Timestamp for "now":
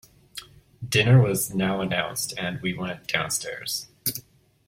1.53-1.79